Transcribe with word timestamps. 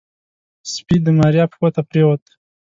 سپي 0.73 0.97
د 1.05 1.07
ماريا 1.19 1.45
پښو 1.51 1.67
ته 1.75 1.81
پرېوت. 1.89 2.23